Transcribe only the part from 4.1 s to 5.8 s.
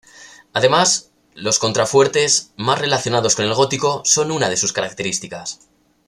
una de sus características.